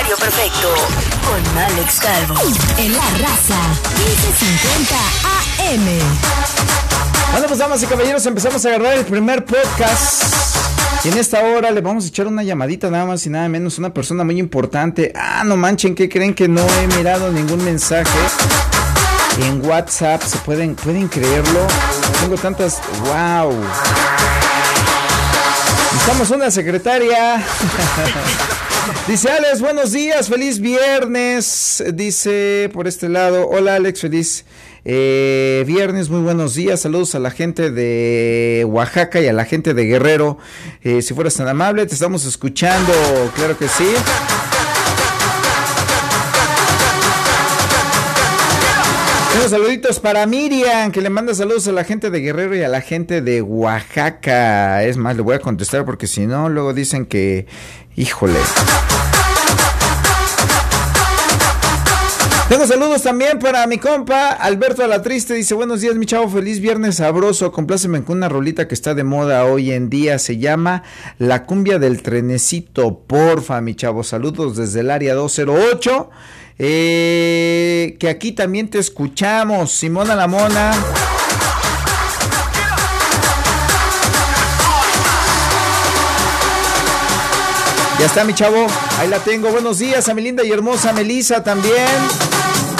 Horario 0.00 0.16
perfecto. 0.16 0.74
Con 1.26 1.58
Alex 1.58 2.00
Calvo. 2.00 2.34
En 2.78 2.92
la 2.92 3.04
raza. 3.18 3.58
1550 3.98 4.94
AM. 5.68 5.84
Bueno, 7.32 7.46
pues 7.46 7.58
damas 7.58 7.82
y 7.82 7.86
caballeros, 7.86 8.24
empezamos 8.24 8.64
a 8.64 8.68
agarrar 8.70 8.94
el 8.94 9.04
primer 9.04 9.44
podcast. 9.44 10.22
Y 11.04 11.08
en 11.08 11.18
esta 11.18 11.42
hora 11.42 11.70
le 11.70 11.82
vamos 11.82 12.06
a 12.06 12.08
echar 12.08 12.26
una 12.28 12.42
llamadita 12.42 12.88
nada 12.88 13.04
más 13.04 13.26
y 13.26 13.28
nada 13.28 13.46
menos. 13.50 13.78
Una 13.78 13.92
persona 13.92 14.24
muy 14.24 14.38
importante. 14.38 15.12
Ah, 15.14 15.42
no 15.44 15.58
manchen, 15.58 15.94
¿qué 15.94 16.08
creen 16.08 16.32
que 16.32 16.48
no 16.48 16.66
he 16.66 16.86
mirado 16.96 17.30
ningún 17.30 17.62
mensaje? 17.62 18.18
En 19.42 19.62
WhatsApp, 19.66 20.22
¿se 20.22 20.38
pueden, 20.38 20.76
pueden 20.76 21.08
creerlo? 21.08 21.66
Tengo 22.22 22.36
tantas... 22.36 22.80
¡Wow! 23.04 23.54
Estamos 25.98 26.30
una 26.30 26.50
secretaria. 26.50 27.44
Dice 29.06 29.28
Alex, 29.30 29.60
buenos 29.60 29.92
días, 29.92 30.28
feliz 30.28 30.60
viernes. 30.60 31.82
Dice 31.94 32.70
por 32.72 32.86
este 32.86 33.08
lado, 33.08 33.48
hola 33.48 33.74
Alex, 33.76 34.00
feliz 34.00 34.44
eh, 34.84 35.64
viernes, 35.66 36.08
muy 36.08 36.20
buenos 36.20 36.54
días. 36.54 36.80
Saludos 36.80 37.14
a 37.14 37.18
la 37.18 37.30
gente 37.30 37.70
de 37.70 38.64
Oaxaca 38.68 39.20
y 39.20 39.26
a 39.26 39.32
la 39.32 39.44
gente 39.44 39.74
de 39.74 39.84
Guerrero. 39.84 40.38
Eh, 40.82 41.02
si 41.02 41.14
fueras 41.14 41.34
tan 41.34 41.48
amable, 41.48 41.86
te 41.86 41.94
estamos 41.94 42.24
escuchando, 42.24 42.92
claro 43.34 43.58
que 43.58 43.68
sí. 43.68 43.88
Unos 49.40 49.52
saluditos 49.52 50.00
para 50.00 50.26
Miriam, 50.26 50.92
que 50.92 51.00
le 51.00 51.08
manda 51.08 51.34
saludos 51.34 51.66
a 51.66 51.72
la 51.72 51.82
gente 51.82 52.10
de 52.10 52.20
Guerrero 52.20 52.54
y 52.56 52.62
a 52.62 52.68
la 52.68 52.82
gente 52.82 53.22
de 53.22 53.40
Oaxaca. 53.40 54.84
Es 54.84 54.98
más, 54.98 55.16
le 55.16 55.22
voy 55.22 55.34
a 55.34 55.38
contestar 55.38 55.86
porque 55.86 56.06
si 56.06 56.26
no, 56.26 56.50
luego 56.50 56.74
dicen 56.74 57.06
que, 57.06 57.46
híjole. 57.96 58.38
Tengo 62.50 62.66
saludos 62.66 63.02
también 63.02 63.38
para 63.38 63.66
mi 63.66 63.78
compa 63.78 64.28
Alberto 64.32 64.84
Alatriste. 64.84 65.32
Dice: 65.32 65.54
Buenos 65.54 65.80
días, 65.80 65.94
mi 65.94 66.04
chavo. 66.04 66.28
Feliz 66.28 66.60
viernes 66.60 66.96
sabroso. 66.96 67.50
Compláceme 67.50 68.04
con 68.04 68.18
una 68.18 68.28
rolita 68.28 68.68
que 68.68 68.74
está 68.74 68.92
de 68.92 69.04
moda 69.04 69.46
hoy 69.46 69.72
en 69.72 69.88
día. 69.88 70.18
Se 70.18 70.36
llama 70.36 70.82
La 71.16 71.44
cumbia 71.44 71.78
del 71.78 72.02
trenecito. 72.02 73.04
Porfa, 73.06 73.62
mi 73.62 73.74
chavo. 73.74 74.04
Saludos 74.04 74.58
desde 74.58 74.80
el 74.80 74.90
área 74.90 75.14
208. 75.14 76.10
Eh, 76.62 77.96
que 77.98 78.10
aquí 78.10 78.32
también 78.32 78.68
te 78.68 78.78
escuchamos. 78.78 79.72
Simona 79.72 80.14
la 80.14 80.26
Mona. 80.26 80.72
Ya 87.98 88.06
está 88.06 88.24
mi 88.24 88.34
chavo, 88.34 88.66
ahí 88.98 89.08
la 89.08 89.20
tengo. 89.20 89.50
Buenos 89.50 89.78
días 89.78 90.06
a 90.10 90.14
mi 90.14 90.20
linda 90.20 90.44
y 90.44 90.52
hermosa 90.52 90.92
Melisa 90.92 91.42
también. 91.42 91.88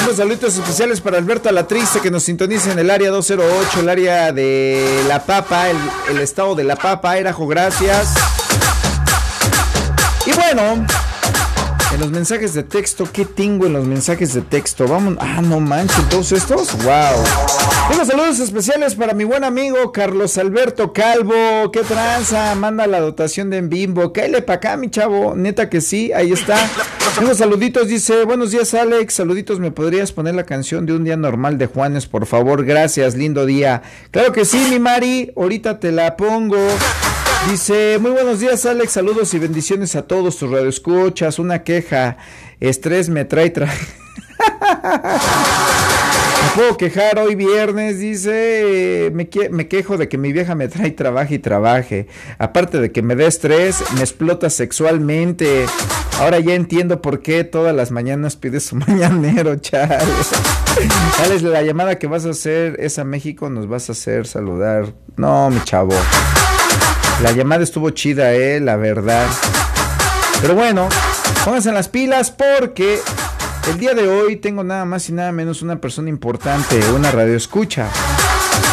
Unos 0.04 0.16
saludos 0.16 0.54
especiales 0.56 1.00
para 1.00 1.16
Alberto 1.16 1.48
Alatriste 1.48 2.00
que 2.00 2.10
nos 2.10 2.24
sintoniza 2.24 2.72
en 2.72 2.78
el 2.80 2.90
área 2.90 3.10
208, 3.10 3.80
el 3.80 3.88
área 3.88 4.32
de 4.32 5.04
La 5.08 5.24
Papa, 5.24 5.70
el, 5.70 5.78
el 6.10 6.20
estado 6.20 6.54
de 6.54 6.64
La 6.64 6.76
Papa, 6.76 7.16
Erajo, 7.16 7.46
gracias. 7.46 8.08
Y 10.26 10.32
bueno, 10.32 10.86
en 11.92 12.00
los 12.00 12.10
mensajes 12.10 12.54
de 12.54 12.62
texto, 12.62 13.08
¿qué 13.12 13.24
tengo 13.24 13.66
en 13.66 13.72
los 13.72 13.84
mensajes 13.84 14.34
de 14.34 14.42
texto? 14.42 14.86
Vamos, 14.86 15.16
ah, 15.20 15.40
no 15.42 15.58
manches, 15.60 16.08
todos 16.08 16.30
estos, 16.32 16.72
wow. 16.84 17.92
Unos 17.92 18.06
saludos 18.06 18.38
especiales 18.38 18.94
para 18.94 19.12
mi 19.12 19.24
buen 19.24 19.42
amigo 19.42 19.90
Carlos 19.90 20.38
Alberto 20.38 20.92
Calvo, 20.92 21.70
qué 21.72 21.80
tranza, 21.80 22.54
manda 22.54 22.86
la 22.86 23.00
dotación 23.00 23.50
de 23.50 23.58
en 23.58 23.68
bimbo, 23.68 24.12
cáele 24.12 24.42
para 24.42 24.56
acá, 24.58 24.76
mi 24.76 24.90
chavo, 24.90 25.34
neta 25.34 25.68
que 25.68 25.80
sí, 25.80 26.12
ahí 26.12 26.32
está. 26.32 26.56
Unos 27.20 27.38
saluditos, 27.38 27.88
dice, 27.88 28.24
buenos 28.24 28.52
días 28.52 28.72
Alex, 28.74 29.14
saluditos, 29.14 29.58
¿me 29.58 29.72
podrías 29.72 30.12
poner 30.12 30.34
la 30.34 30.44
canción 30.44 30.86
de 30.86 30.92
un 30.92 31.02
día 31.04 31.16
normal 31.16 31.58
de 31.58 31.66
Juanes, 31.66 32.06
por 32.06 32.26
favor? 32.26 32.64
Gracias, 32.64 33.16
lindo 33.16 33.46
día. 33.46 33.82
Claro 34.12 34.32
que 34.32 34.44
sí, 34.44 34.64
mi 34.70 34.78
Mari, 34.78 35.32
ahorita 35.36 35.80
te 35.80 35.90
la 35.90 36.16
pongo. 36.16 36.56
Dice, 37.48 37.98
muy 38.00 38.10
buenos 38.10 38.38
días 38.38 38.66
Alex, 38.66 38.92
saludos 38.92 39.32
y 39.32 39.38
bendiciones 39.38 39.96
a 39.96 40.02
todos 40.02 40.36
tus 40.36 40.50
radioescuchas. 40.50 41.38
Una 41.38 41.62
queja, 41.62 42.18
estrés 42.60 43.08
me 43.08 43.24
trae 43.24 43.50
tra... 43.50 43.66
Me 46.42 46.48
puedo 46.56 46.76
quejar 46.78 47.18
hoy 47.18 47.34
viernes, 47.34 47.98
dice, 47.98 49.10
me, 49.12 49.28
me, 49.50 49.68
quejo 49.68 49.98
de 49.98 50.08
que 50.08 50.16
mi 50.16 50.32
vieja 50.32 50.54
me 50.54 50.68
trae 50.68 50.90
trabajo 50.90 51.34
y 51.34 51.38
trabaje. 51.38 52.06
Aparte 52.38 52.80
de 52.80 52.90
que 52.90 53.02
me 53.02 53.14
da 53.14 53.26
estrés, 53.26 53.84
me 53.94 54.00
explota 54.00 54.48
sexualmente. 54.48 55.66
Ahora 56.18 56.40
ya 56.40 56.54
entiendo 56.54 57.02
por 57.02 57.20
qué 57.20 57.44
todas 57.44 57.74
las 57.76 57.90
mañanas 57.90 58.36
pide 58.36 58.58
su 58.60 58.74
mañanero, 58.86 59.56
chale. 59.56 59.98
Alex, 61.24 61.42
la 61.42 61.62
llamada 61.62 61.98
que 61.98 62.06
vas 62.06 62.24
a 62.24 62.30
hacer 62.30 62.76
es 62.80 62.98
a 62.98 63.04
México, 63.04 63.50
nos 63.50 63.68
vas 63.68 63.90
a 63.90 63.92
hacer 63.92 64.26
saludar. 64.26 64.94
No, 65.16 65.50
mi 65.50 65.62
chavo. 65.64 65.94
La 67.22 67.32
llamada 67.32 67.62
estuvo 67.62 67.90
chida, 67.90 68.32
eh, 68.32 68.60
la 68.60 68.76
verdad. 68.76 69.26
Pero 70.40 70.54
bueno, 70.54 70.88
pónganse 71.44 71.70
las 71.70 71.88
pilas 71.88 72.30
porque 72.30 72.98
el 73.70 73.78
día 73.78 73.92
de 73.92 74.08
hoy 74.08 74.36
tengo 74.36 74.64
nada 74.64 74.86
más 74.86 75.08
y 75.10 75.12
nada 75.12 75.30
menos 75.30 75.60
una 75.60 75.80
persona 75.80 76.08
importante, 76.08 76.80
una 76.92 77.10
radio 77.10 77.36
escucha, 77.36 77.88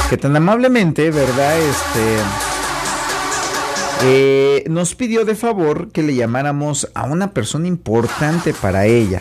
que 0.10 0.18
tan 0.18 0.36
amablemente, 0.36 1.12
¿verdad? 1.12 1.60
Este 1.60 2.18
eh, 4.04 4.64
nos 4.70 4.96
pidió 4.96 5.26
de 5.26 5.36
favor 5.36 5.92
que 5.92 6.04
le 6.04 6.16
llamáramos 6.16 6.90
a 6.94 7.04
una 7.04 7.34
persona 7.34 7.68
importante 7.68 8.54
para 8.54 8.86
ella. 8.86 9.20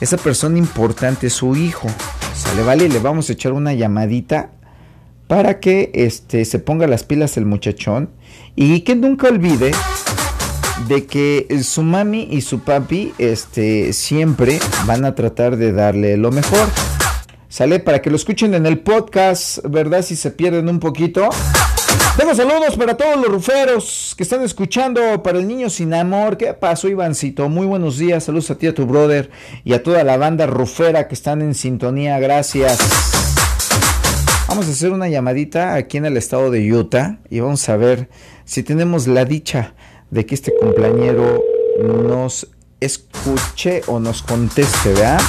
Esa 0.00 0.16
persona 0.16 0.58
importante 0.58 1.28
es 1.28 1.34
su 1.34 1.54
hijo. 1.54 1.86
Sale, 2.34 2.64
vale, 2.64 2.88
le 2.88 2.98
vamos 2.98 3.30
a 3.30 3.34
echar 3.34 3.52
una 3.52 3.72
llamadita 3.72 4.50
para 5.28 5.60
que 5.60 5.90
este, 5.94 6.44
se 6.44 6.58
ponga 6.58 6.86
las 6.86 7.04
pilas 7.04 7.36
el 7.36 7.46
muchachón 7.46 8.10
y 8.56 8.80
que 8.80 8.94
nunca 8.94 9.28
olvide 9.28 9.72
de 10.88 11.06
que 11.06 11.46
su 11.62 11.82
mami 11.82 12.28
y 12.30 12.40
su 12.40 12.60
papi 12.60 13.12
este, 13.18 13.92
siempre 13.92 14.58
van 14.86 15.04
a 15.04 15.14
tratar 15.14 15.56
de 15.56 15.72
darle 15.72 16.16
lo 16.16 16.30
mejor. 16.30 16.68
Sale 17.48 17.78
para 17.78 18.02
que 18.02 18.10
lo 18.10 18.16
escuchen 18.16 18.54
en 18.54 18.66
el 18.66 18.80
podcast, 18.80 19.58
¿verdad? 19.68 20.02
Si 20.02 20.16
se 20.16 20.30
pierden 20.30 20.68
un 20.68 20.80
poquito. 20.80 21.28
Tengo 22.16 22.34
saludos 22.34 22.76
para 22.76 22.96
todos 22.96 23.16
los 23.16 23.26
ruferos 23.26 24.14
que 24.16 24.22
están 24.22 24.42
escuchando, 24.42 25.22
para 25.22 25.38
el 25.38 25.46
niño 25.46 25.70
sin 25.70 25.94
amor. 25.94 26.36
¿Qué 26.36 26.52
pasó, 26.54 26.88
Ivancito? 26.88 27.48
Muy 27.48 27.66
buenos 27.66 27.98
días. 27.98 28.24
Saludos 28.24 28.50
a 28.50 28.54
ti, 28.56 28.66
a 28.66 28.74
tu 28.74 28.86
brother 28.86 29.30
y 29.64 29.72
a 29.72 29.82
toda 29.82 30.04
la 30.04 30.16
banda 30.16 30.46
rufera 30.46 31.08
que 31.08 31.14
están 31.14 31.42
en 31.42 31.54
sintonía. 31.54 32.18
Gracias. 32.18 33.23
Vamos 34.54 34.68
a 34.68 34.70
hacer 34.70 34.92
una 34.92 35.08
llamadita 35.08 35.74
aquí 35.74 35.96
en 35.96 36.04
el 36.04 36.16
estado 36.16 36.48
de 36.48 36.72
Utah 36.72 37.18
y 37.28 37.40
vamos 37.40 37.68
a 37.68 37.76
ver 37.76 38.08
si 38.44 38.62
tenemos 38.62 39.08
la 39.08 39.24
dicha 39.24 39.74
de 40.10 40.24
que 40.24 40.36
este 40.36 40.54
compañero 40.56 41.42
nos 41.82 42.46
escuche 42.78 43.82
o 43.88 43.98
nos 43.98 44.22
conteste, 44.22 44.92
¿verdad? 44.92 45.20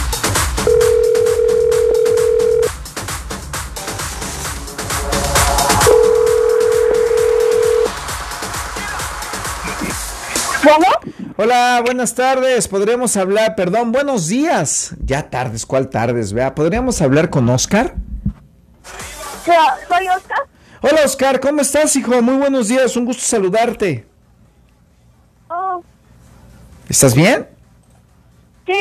Hola, 11.38 11.82
buenas 11.84 12.14
tardes. 12.14 12.68
Podríamos 12.68 13.18
hablar, 13.18 13.56
perdón, 13.56 13.92
buenos 13.92 14.28
días. 14.28 14.96
Ya 15.04 15.32
tardes, 15.32 15.66
¿cuál 15.66 15.90
tardes? 15.90 16.32
Vea, 16.32 16.54
¿podríamos 16.54 17.02
hablar 17.02 17.32
con 17.32 17.50
Oscar? 17.50 18.05
Soy 19.46 20.08
Oscar. 20.08 20.48
Hola 20.82 21.02
Oscar, 21.06 21.40
¿cómo 21.40 21.62
estás, 21.62 21.96
hijo? 21.96 22.20
Muy 22.24 22.36
buenos 22.38 22.68
días, 22.68 22.98
un 22.98 23.06
gusto 23.06 23.24
saludarte. 23.24 24.08
Oh. 25.50 25.84
¿Estás 26.90 27.14
bien? 27.14 27.48
Sí. 28.66 28.74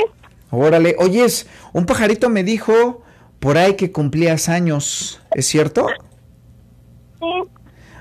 Órale, 0.50 0.96
oyes, 0.99 1.46
un 1.75 1.84
pajarito 1.84 2.31
me 2.31 2.44
dijo 2.44 3.02
por 3.40 3.58
ahí 3.58 3.75
que 3.75 3.93
cumplías 3.93 4.49
años, 4.49 5.20
¿es 5.32 5.46
cierto? 5.46 5.87
Sí. 7.20 7.50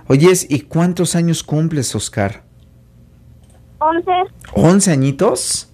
Oyes, 0.08 0.46
¿y 0.50 0.62
cuántos 0.62 1.16
años 1.16 1.44
cumples, 1.44 1.94
Oscar? 1.96 2.44
Once. 3.80 4.12
¿Once 4.54 4.90
añitos? 4.90 5.70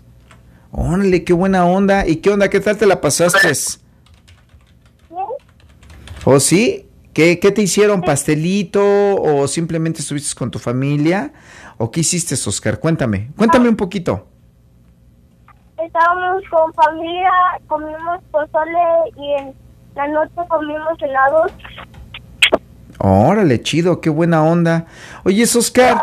Órale, 0.71 1.23
qué 1.23 1.33
buena 1.33 1.65
onda. 1.65 2.07
¿Y 2.07 2.15
qué 2.15 2.31
onda? 2.31 2.49
¿Qué 2.49 2.59
tal 2.59 2.77
te 2.77 2.87
la 2.87 2.99
pasaste? 2.99 3.53
¿O 6.25 6.39
sí? 6.39 6.89
¿Qué, 7.13 7.35
te 7.35 7.61
hicieron? 7.61 8.01
¿Pastelito? 8.01 8.81
¿O 8.81 9.47
simplemente 9.47 10.01
estuviste 10.01 10.37
con 10.37 10.51
tu 10.51 10.59
familia? 10.59 11.33
¿O 11.77 11.91
qué 11.91 12.01
hiciste, 12.01 12.35
Oscar? 12.35 12.79
Cuéntame, 12.79 13.31
cuéntame 13.35 13.67
un 13.67 13.75
poquito. 13.75 14.27
Estábamos 15.77 16.43
con 16.49 16.73
familia, 16.73 17.31
comimos 17.67 18.21
pozole 18.31 18.79
y 19.17 19.33
en 19.41 19.53
la 19.95 20.07
noche 20.07 20.33
comimos 20.47 21.01
helados. 21.01 21.51
Órale, 22.99 23.61
chido, 23.61 24.01
qué 24.01 24.09
buena 24.09 24.43
onda. 24.43 24.85
Oye, 25.23 25.43
Oscar, 25.43 26.01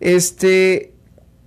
este, 0.00 0.94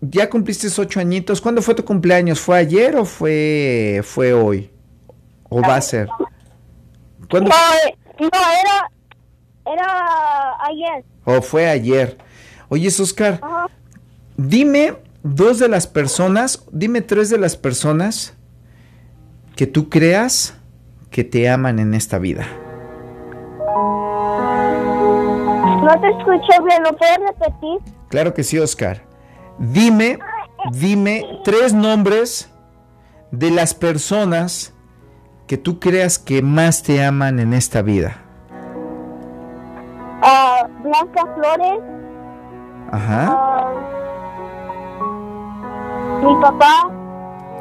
ya 0.01 0.29
cumpliste 0.29 0.67
ocho 0.79 0.99
añitos. 0.99 1.41
¿Cuándo 1.41 1.61
fue 1.61 1.75
tu 1.75 1.85
cumpleaños? 1.85 2.39
¿Fue 2.39 2.57
ayer 2.57 2.95
o 2.97 3.05
fue, 3.05 4.01
fue 4.03 4.33
hoy? 4.33 4.69
¿O 5.49 5.61
va 5.61 5.75
a 5.75 5.81
ser? 5.81 6.07
¿Cuándo? 7.29 7.49
No, 7.49 7.55
no, 8.21 8.29
era, 8.29 8.91
era 9.65 10.65
ayer. 10.67 11.05
¿O 11.25 11.41
fue 11.41 11.67
ayer? 11.67 12.17
Oye, 12.69 12.87
Oscar, 12.87 13.41
dime 14.37 14.95
dos 15.23 15.59
de 15.59 15.67
las 15.67 15.87
personas, 15.87 16.63
dime 16.71 17.01
tres 17.01 17.29
de 17.29 17.37
las 17.37 17.57
personas 17.57 18.35
que 19.55 19.67
tú 19.67 19.89
creas 19.89 20.55
que 21.09 21.23
te 21.23 21.49
aman 21.49 21.79
en 21.79 21.93
esta 21.93 22.19
vida. 22.19 22.47
No 25.83 25.99
te 25.99 26.09
escucho 26.09 26.63
bien, 26.63 26.83
¿lo 26.83 26.95
puedes 26.95 27.17
repetir? 27.17 27.79
Claro 28.09 28.33
que 28.33 28.43
sí, 28.43 28.57
Oscar. 28.59 29.03
Dime, 29.57 30.19
dime 30.71 31.25
tres 31.43 31.73
nombres 31.73 32.49
de 33.31 33.51
las 33.51 33.73
personas 33.73 34.73
que 35.51 35.57
tú 35.57 35.81
creas 35.81 36.17
que 36.17 36.41
más 36.41 36.81
te 36.81 37.03
aman 37.03 37.37
en 37.37 37.51
esta 37.51 37.81
vida. 37.81 38.21
Uh, 40.23 40.65
Blanca 40.81 41.25
Flores. 41.35 41.79
Ajá. 42.89 43.73
Uh, 46.21 46.25
mi 46.25 46.41
papá. 46.41 46.89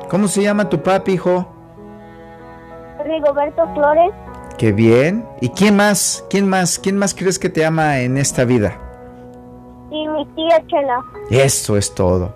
¿Cómo 0.08 0.28
se 0.28 0.40
llama 0.40 0.68
tu 0.68 0.80
papi, 0.80 1.14
hijo? 1.14 1.52
Rigoberto 3.04 3.68
Flores. 3.74 4.12
Qué 4.56 4.70
bien. 4.70 5.26
¿Y 5.40 5.48
quién 5.48 5.74
más? 5.74 6.24
¿Quién 6.30 6.48
más? 6.48 6.78
¿Quién 6.78 6.96
más 6.96 7.12
crees 7.12 7.40
que 7.40 7.48
te 7.48 7.66
ama 7.66 7.98
en 7.98 8.18
esta 8.18 8.44
vida? 8.44 8.78
Y 9.90 10.06
mi 10.06 10.24
tía 10.36 10.64
Chela. 10.68 11.02
Eso 11.28 11.76
es 11.76 11.92
todo. 11.92 12.32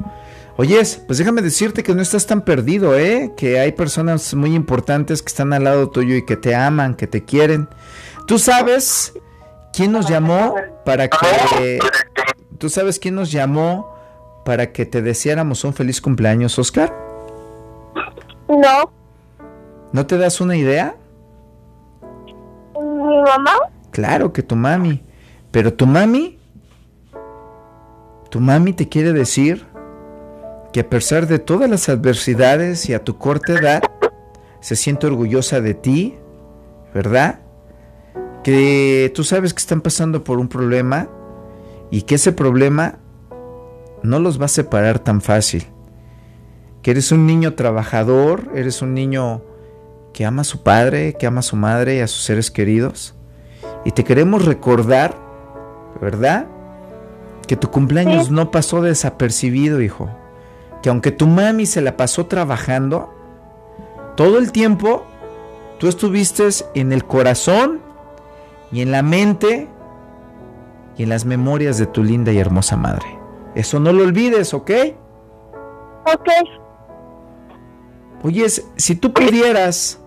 Oyes, 0.56 1.02
pues 1.06 1.18
déjame 1.18 1.42
decirte 1.42 1.82
que 1.82 1.94
no 1.94 2.02
estás 2.02 2.26
tan 2.26 2.42
perdido, 2.42 2.96
¿eh? 2.96 3.32
Que 3.36 3.58
hay 3.58 3.72
personas 3.72 4.34
muy 4.34 4.54
importantes 4.54 5.20
que 5.20 5.28
están 5.28 5.52
al 5.52 5.64
lado 5.64 5.90
tuyo 5.90 6.14
y 6.14 6.24
que 6.24 6.36
te 6.36 6.54
aman, 6.54 6.94
que 6.94 7.08
te 7.08 7.24
quieren. 7.24 7.68
¿Tú 8.28 8.38
sabes 8.38 9.14
quién 9.72 9.90
nos 9.90 10.08
llamó 10.08 10.54
para 10.84 11.08
que... 11.08 11.80
¿Tú 12.58 12.68
sabes 12.68 13.00
quién 13.00 13.16
nos 13.16 13.32
llamó 13.32 13.96
para 14.44 14.70
que 14.70 14.86
te 14.86 15.02
deseáramos 15.02 15.64
un 15.64 15.74
feliz 15.74 16.00
cumpleaños, 16.00 16.56
Oscar? 16.56 16.94
No. 18.48 18.92
¿No 19.92 20.06
te 20.06 20.18
das 20.18 20.40
una 20.40 20.56
idea? 20.56 20.94
¿Mi 22.80 23.22
mamá? 23.22 23.54
Claro 23.90 24.32
que 24.32 24.44
tu 24.44 24.54
mami. 24.54 25.02
Pero 25.50 25.74
tu 25.74 25.86
mami, 25.86 26.38
tu 28.30 28.40
mami 28.40 28.72
te 28.72 28.88
quiere 28.88 29.12
decir 29.12 29.66
que 30.74 30.80
a 30.80 30.90
pesar 30.90 31.28
de 31.28 31.38
todas 31.38 31.70
las 31.70 31.88
adversidades 31.88 32.88
y 32.88 32.94
a 32.94 33.04
tu 33.04 33.16
corta 33.16 33.52
edad, 33.52 33.80
se 34.58 34.74
siente 34.74 35.06
orgullosa 35.06 35.60
de 35.60 35.72
ti, 35.72 36.16
¿verdad? 36.92 37.38
Que 38.42 39.12
tú 39.14 39.22
sabes 39.22 39.54
que 39.54 39.60
están 39.60 39.82
pasando 39.82 40.24
por 40.24 40.40
un 40.40 40.48
problema 40.48 41.08
y 41.92 42.02
que 42.02 42.16
ese 42.16 42.32
problema 42.32 42.98
no 44.02 44.18
los 44.18 44.40
va 44.40 44.46
a 44.46 44.48
separar 44.48 44.98
tan 44.98 45.20
fácil. 45.20 45.64
Que 46.82 46.90
eres 46.90 47.12
un 47.12 47.24
niño 47.24 47.54
trabajador, 47.54 48.50
eres 48.52 48.82
un 48.82 48.94
niño 48.94 49.42
que 50.12 50.24
ama 50.24 50.42
a 50.42 50.44
su 50.44 50.64
padre, 50.64 51.14
que 51.16 51.28
ama 51.28 51.38
a 51.38 51.42
su 51.42 51.54
madre 51.54 51.98
y 51.98 52.00
a 52.00 52.08
sus 52.08 52.24
seres 52.24 52.50
queridos. 52.50 53.14
Y 53.84 53.92
te 53.92 54.02
queremos 54.02 54.44
recordar, 54.44 55.14
¿verdad? 56.00 56.48
Que 57.46 57.54
tu 57.54 57.70
cumpleaños 57.70 58.32
no 58.32 58.50
pasó 58.50 58.82
desapercibido, 58.82 59.80
hijo. 59.80 60.10
Que 60.84 60.90
aunque 60.90 61.12
tu 61.12 61.26
mami 61.26 61.64
se 61.64 61.80
la 61.80 61.96
pasó 61.96 62.26
trabajando, 62.26 63.08
todo 64.18 64.36
el 64.36 64.52
tiempo 64.52 65.06
tú 65.78 65.88
estuviste 65.88 66.46
en 66.74 66.92
el 66.92 67.06
corazón 67.06 67.80
y 68.70 68.82
en 68.82 68.92
la 68.92 69.00
mente 69.00 69.66
y 70.98 71.04
en 71.04 71.08
las 71.08 71.24
memorias 71.24 71.78
de 71.78 71.86
tu 71.86 72.04
linda 72.04 72.32
y 72.32 72.38
hermosa 72.38 72.76
madre. 72.76 73.06
Eso 73.54 73.80
no 73.80 73.94
lo 73.94 74.02
olvides, 74.02 74.52
¿ok? 74.52 74.70
Ok. 76.04 76.28
Oye, 78.22 78.46
si 78.76 78.94
tú 78.94 79.10
pudieras 79.14 79.98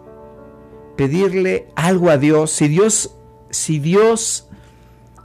pedirle 0.96 1.72
algo 1.76 2.12
a 2.12 2.20
Dios, 2.20 2.52
si 2.52 2.68
Dios, 2.68 3.16
si 3.50 3.80
Dios 3.80 4.48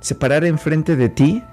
se 0.00 0.14
parara 0.14 0.46
enfrente 0.46 0.96
de 0.96 1.10
ti 1.10 1.44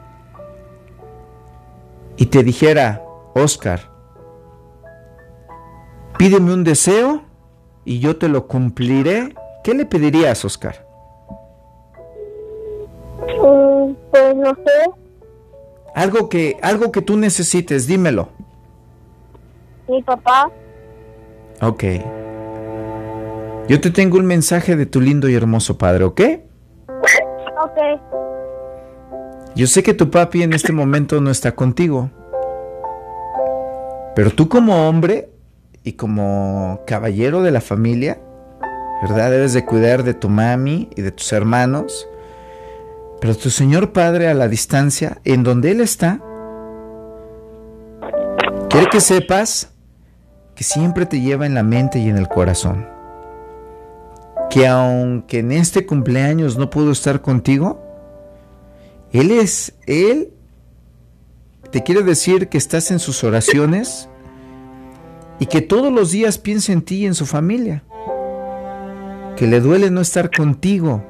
y 2.16 2.28
te 2.28 2.44
dijera, 2.44 3.04
Oscar, 3.34 3.80
pídeme 6.18 6.54
un 6.54 6.64
deseo 6.64 7.24
y 7.86 8.00
yo 8.00 8.18
te 8.18 8.28
lo 8.28 8.48
cumpliré, 8.48 9.36
¿qué 9.64 9.74
le 9.74 9.86
pedirías, 9.86 10.44
Oscar? 10.46 10.86
Mm, 13.22 13.94
pues 14.12 14.36
no 14.36 14.56
sé. 14.56 14.92
Algo 15.96 16.30
que, 16.30 16.58
algo 16.62 16.92
que 16.92 17.02
tú 17.02 17.18
necesites, 17.18 17.88
dímelo. 17.88 18.30
Mi 19.88 20.04
papá. 20.04 20.52
Ok. 21.62 21.84
Yo 23.68 23.81
te 23.81 23.92
tengo 23.92 24.18
un 24.18 24.26
mensaje 24.26 24.76
de 24.76 24.86
tu 24.86 25.02
lindo 25.02 25.30
y 25.30 25.36
hermoso 25.36 25.78
padre, 25.78 26.04
¿ok? 26.04 26.22
Ok. 27.64 27.78
Yo 29.56 29.68
sé 29.68 29.84
que 29.84 29.94
tu 29.94 30.10
papi 30.10 30.44
en 30.44 30.54
este 30.54 30.72
momento 30.72 31.20
no 31.22 31.30
está 31.30 31.54
contigo. 31.54 32.10
Pero 34.19 34.31
tú 34.31 34.50
como 34.50 34.89
hombre 34.89 35.30
y 35.86 35.94
como 35.94 36.81
caballero 36.86 37.42
de 37.42 37.51
la 37.51 37.62
familia, 37.62 38.19
¿verdad? 39.01 39.31
Debes 39.31 39.54
de 39.54 39.63
cuidar 39.63 40.04
de 40.04 40.13
tu 40.13 40.27
mami 40.27 40.89
y 40.98 41.01
de 41.01 41.13
tus 41.13 41.31
hermanos. 41.31 42.06
Pero 43.21 43.33
tu 43.38 43.50
Señor 43.50 43.94
Padre 43.94 44.27
a 44.27 44.33
la 44.33 44.50
distancia, 44.50 45.21
en 45.24 45.44
donde 45.44 45.71
Él 45.71 45.80
está, 45.80 46.19
quiere 48.69 48.88
que 48.92 49.00
sepas 49.00 49.71
que 50.54 50.66
siempre 50.66 51.06
te 51.06 51.21
lleva 51.21 51.45
en 51.45 51.54
la 51.54 51.63
mente 51.63 52.00
y 52.00 52.10
en 52.10 52.18
el 52.18 52.27
corazón. 52.27 52.89
Que 54.50 54.68
aunque 54.68 55.39
en 55.39 55.54
este 55.54 55.86
cumpleaños 55.86 56.57
no 56.57 56.69
pudo 56.69 56.92
estar 56.92 57.21
contigo, 57.21 57.81
Él 59.13 59.31
es, 59.31 59.75
Él 59.88 60.33
te 61.71 61.83
quiere 61.83 62.04
decir 62.04 62.50
que 62.50 62.57
estás 62.57 62.92
en 62.92 63.00
sus 63.00 63.24
oraciones 63.24 64.08
y 65.40 65.46
que 65.46 65.62
todos 65.62 65.92
los 65.92 66.12
días 66.12 66.38
piensa 66.38 66.74
en 66.74 66.81
ti 66.81 66.98
y 66.98 67.06
en 67.06 67.16
su 67.16 67.26
familia. 67.26 67.84
Que 69.38 69.48
le 69.48 69.62
duele 69.62 69.90
no 69.90 70.02
estar 70.02 70.30
contigo 70.36 71.04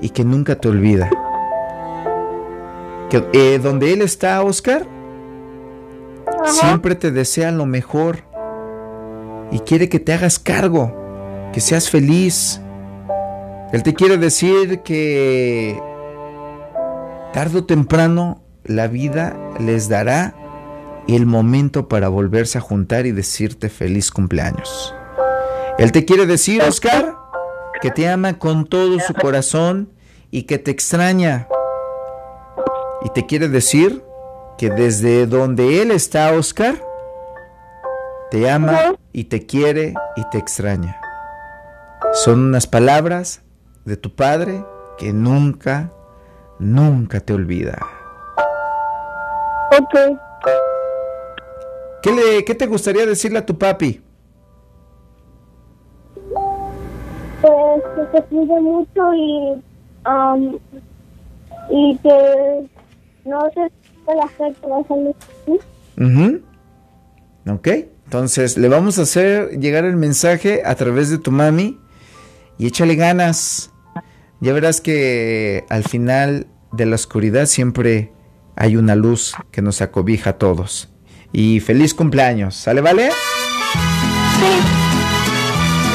y 0.00 0.08
que 0.08 0.24
nunca 0.24 0.56
te 0.56 0.68
olvida. 0.68 1.10
Que 3.10 3.24
eh, 3.34 3.60
donde 3.62 3.92
Él 3.92 4.00
está, 4.00 4.42
Oscar, 4.42 4.86
siempre 6.46 6.94
te 6.94 7.10
desea 7.10 7.50
lo 7.52 7.66
mejor 7.66 8.24
y 9.50 9.60
quiere 9.60 9.88
que 9.90 10.00
te 10.00 10.14
hagas 10.14 10.38
cargo, 10.38 11.50
que 11.52 11.60
seas 11.60 11.90
feliz. 11.90 12.60
Él 13.72 13.82
te 13.82 13.92
quiere 13.92 14.16
decir 14.16 14.80
que 14.80 15.78
tarde 17.32 17.58
o 17.58 17.64
temprano 17.64 18.42
la 18.64 18.86
vida 18.86 19.36
les 19.58 19.88
dará 19.88 20.34
el 21.08 21.26
momento 21.26 21.88
para 21.88 22.08
volverse 22.08 22.58
a 22.58 22.60
juntar 22.60 23.06
y 23.06 23.12
decirte 23.12 23.68
feliz 23.68 24.10
cumpleaños. 24.10 24.94
Él 25.78 25.92
te 25.92 26.04
quiere 26.04 26.26
decir, 26.26 26.62
Oscar, 26.62 27.16
que 27.80 27.90
te 27.90 28.08
ama 28.08 28.38
con 28.38 28.66
todo 28.66 28.98
su 29.00 29.12
corazón 29.12 29.90
y 30.30 30.44
que 30.44 30.58
te 30.58 30.70
extraña. 30.70 31.48
Y 33.02 33.10
te 33.10 33.26
quiere 33.26 33.48
decir 33.48 34.02
que 34.56 34.70
desde 34.70 35.26
donde 35.26 35.82
Él 35.82 35.90
está, 35.90 36.32
Oscar, 36.32 36.82
te 38.30 38.50
ama 38.50 38.94
y 39.12 39.24
te 39.24 39.46
quiere 39.46 39.94
y 40.16 40.22
te 40.30 40.38
extraña. 40.38 40.98
Son 42.12 42.40
unas 42.40 42.66
palabras 42.66 43.42
de 43.84 43.96
tu 43.96 44.14
Padre 44.14 44.64
que 44.96 45.12
nunca, 45.12 45.92
nunca 46.58 47.20
te 47.20 47.34
olvida. 47.34 47.78
Ok. 49.78 50.18
¿Qué, 52.04 52.12
le, 52.12 52.44
¿Qué 52.44 52.54
te 52.54 52.66
gustaría 52.66 53.06
decirle 53.06 53.38
a 53.38 53.46
tu 53.46 53.56
papi? 53.56 53.98
Pues 57.40 57.82
que 57.96 58.18
se 58.18 58.24
cuide 58.24 58.60
mucho 58.60 59.14
y, 59.14 59.62
um, 60.06 60.58
y 61.70 61.98
que 62.02 62.68
no 63.24 63.40
se 63.54 63.72
pueda 64.04 64.22
hacer 64.24 64.54
la 64.68 64.84
salud. 64.86 65.14
Uh 65.96 67.50
Ok, 67.50 67.68
entonces 68.04 68.58
le 68.58 68.68
vamos 68.68 68.98
a 68.98 69.02
hacer 69.02 69.58
llegar 69.58 69.86
el 69.86 69.96
mensaje 69.96 70.60
a 70.62 70.74
través 70.74 71.08
de 71.08 71.16
tu 71.16 71.30
mami 71.30 71.80
y 72.58 72.66
échale 72.66 72.96
ganas. 72.96 73.72
Ya 74.42 74.52
verás 74.52 74.82
que 74.82 75.64
al 75.70 75.84
final 75.84 76.48
de 76.70 76.84
la 76.84 76.96
oscuridad 76.96 77.46
siempre 77.46 78.12
hay 78.56 78.76
una 78.76 78.94
luz 78.94 79.34
que 79.50 79.62
nos 79.62 79.80
acobija 79.80 80.30
a 80.30 80.38
todos. 80.38 80.93
Y 81.36 81.58
feliz 81.58 81.94
cumpleaños, 81.94 82.54
¿sale, 82.54 82.80
vale? 82.80 83.10
Sí. 83.10 84.46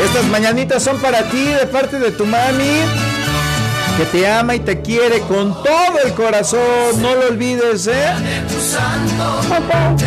Estas 0.03 0.25
mañanitas 0.25 0.84
son 0.84 1.00
para 1.00 1.29
ti 1.29 1.46
de 1.46 1.65
parte 1.65 1.98
de 1.98 2.12
tu 2.12 2.25
mami 2.25 2.81
que 3.98 4.03
te 4.05 4.27
ama 4.27 4.55
y 4.55 4.60
te 4.60 4.81
quiere 4.81 5.22
con 5.22 5.53
todo 5.63 5.98
el 6.05 6.13
corazón. 6.13 7.01
No 7.01 7.15
lo 7.15 7.29
olvides, 7.29 7.88
¿eh? 7.88 8.12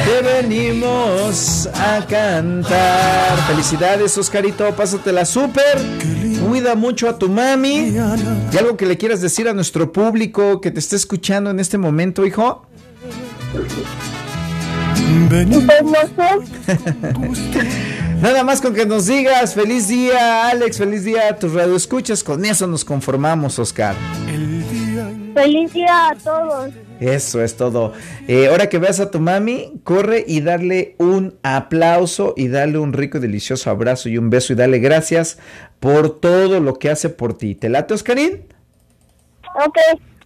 Te 0.04 0.20
venimos 0.22 1.66
a 1.74 2.04
cantar. 2.06 3.38
Felicidades, 3.46 4.18
Oscarito. 4.18 4.70
Pásatela 4.74 5.24
súper. 5.24 5.78
Cuida 6.46 6.74
mucho 6.74 7.08
a 7.08 7.18
tu 7.18 7.30
mami. 7.30 7.94
¿Y 8.52 8.58
algo 8.58 8.76
que 8.76 8.84
le 8.84 8.98
quieras 8.98 9.22
decir 9.22 9.48
a 9.48 9.54
nuestro 9.54 9.92
público 9.92 10.60
que 10.60 10.70
te 10.70 10.78
está 10.78 10.96
escuchando 10.96 11.48
en 11.48 11.58
este 11.58 11.78
momento, 11.78 12.26
hijo? 12.26 12.66
Nada 18.22 18.44
más 18.44 18.60
con 18.60 18.74
que 18.74 18.86
nos 18.86 19.06
digas 19.06 19.54
feliz 19.54 19.88
día, 19.88 20.48
Alex, 20.48 20.78
feliz 20.78 21.04
día 21.04 21.28
a 21.28 21.36
tus 21.36 21.52
radioescuchas. 21.52 22.22
Con 22.22 22.44
eso 22.44 22.66
nos 22.66 22.84
conformamos, 22.84 23.58
Oscar. 23.58 23.96
Feliz 25.34 25.72
día 25.72 26.10
a 26.10 26.14
todos. 26.14 26.72
Eso 27.00 27.42
es 27.42 27.56
todo. 27.56 27.92
Eh, 28.28 28.48
ahora 28.48 28.68
que 28.68 28.78
veas 28.78 29.00
a 29.00 29.10
tu 29.10 29.18
mami, 29.18 29.80
corre 29.82 30.24
y 30.26 30.40
darle 30.40 30.94
un 30.98 31.38
aplauso 31.42 32.34
y 32.36 32.48
dale 32.48 32.78
un 32.78 32.92
rico 32.92 33.18
y 33.18 33.20
delicioso 33.20 33.70
abrazo 33.70 34.08
y 34.08 34.18
un 34.18 34.30
beso 34.30 34.52
y 34.52 34.56
dale 34.56 34.78
gracias 34.78 35.38
por 35.80 36.20
todo 36.20 36.60
lo 36.60 36.74
que 36.74 36.90
hace 36.90 37.08
por 37.08 37.36
ti. 37.36 37.54
¿Te 37.54 37.68
late, 37.68 37.94
Oscarín? 37.94 38.44
Ok. 39.66 39.78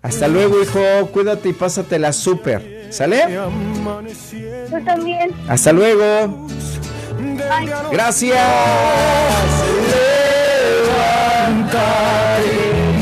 Hasta 0.07 0.29
luego, 0.29 0.63
hijo. 0.63 1.11
Cuídate 1.11 1.49
y 1.49 1.53
pásatela 1.53 2.13
súper. 2.13 2.87
¿Sale? 2.91 3.25
Tú 4.71 4.85
también. 4.85 5.33
Hasta 5.49 5.73
luego. 5.73 6.47
Gracias. 7.91 8.39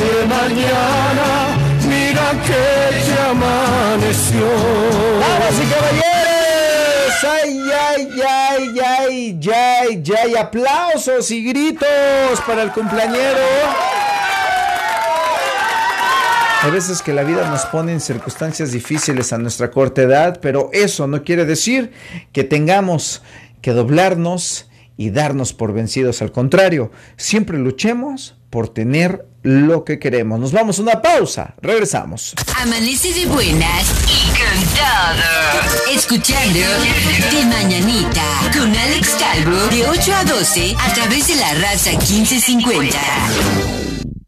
de 0.01 0.27
mañana, 0.27 1.29
mira 1.87 2.31
que 2.47 3.07
ya 3.07 3.31
amaneció. 3.31 4.47
¡Vamos 5.21 5.55
y 5.63 5.67
caballeros! 5.75 7.15
¡Ay, 7.23 7.71
ay, 7.71 8.09
ay, 8.27 8.81
ay, 8.81 9.41
ay, 9.53 10.05
ay! 10.23 10.37
¡Aplausos 10.37 11.31
y 11.31 11.45
gritos 11.45 12.41
para 12.47 12.63
el 12.63 12.73
cumpleañero! 12.73 13.94
Hay 16.65 16.71
veces 16.71 17.03
que 17.03 17.13
la 17.13 17.25
vida 17.25 17.47
nos 17.51 17.67
pone 17.67 17.93
en 17.93 18.01
circunstancias 18.01 18.73
difíciles 18.73 19.35
a 19.35 19.39
nuestra 19.39 19.71
corta 19.71 20.01
edad, 20.01 20.39
pero 20.41 20.71
eso 20.73 21.07
no 21.07 21.23
quiere 21.23 21.45
decir 21.45 21.93
que 22.33 22.43
tengamos 22.43 23.21
que 23.61 23.73
doblarnos 23.73 24.71
y 24.97 25.11
darnos 25.11 25.53
por 25.53 25.75
vencidos. 25.75 26.23
Al 26.23 26.33
contrario, 26.33 26.91
siempre 27.19 27.59
luchemos 27.59 28.37
por 28.49 28.71
tener 28.71 29.27
lo 29.43 29.85
que 29.85 29.99
queremos. 29.99 30.41
Nos 30.41 30.53
vamos 30.53 30.79
a 30.79 30.83
una 30.83 31.03
pausa. 31.03 31.55
Regresamos. 31.61 32.35
Amanece 32.57 33.13
de 33.13 33.27
buenas 33.27 33.85
y 34.09 34.33
cantado. 34.33 35.21
Escuchando 35.95 36.61
De 37.31 37.45
Mañanita 37.45 38.25
con 38.55 38.75
Alex 38.75 39.17
Calvo 39.19 39.67
de 39.67 39.87
8 39.87 40.15
a 40.15 40.25
12 40.25 40.77
a 40.79 40.95
través 40.95 41.29
de 41.29 41.37
la 41.37 41.53
raza 41.57 41.91
1550. 41.91 43.84